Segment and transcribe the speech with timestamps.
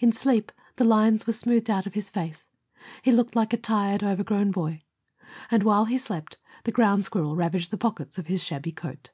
[0.00, 2.46] In sleep the lines were smoothed out of his face.
[3.00, 4.82] He looked like a tired, overgrown boy.
[5.50, 9.12] And while he slept the ground squirrel ravaged the pockets of his shabby coat.